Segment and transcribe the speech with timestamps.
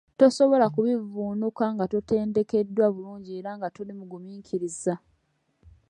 [0.19, 4.93] Tosobola kubivvuunuka nga totendekeddwa bulungi era nga toli mugumiikiriza!